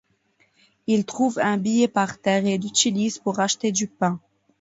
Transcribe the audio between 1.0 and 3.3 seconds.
trouvent un billet par terre et l'utilise